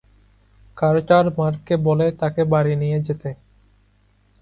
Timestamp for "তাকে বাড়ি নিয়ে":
2.21-2.99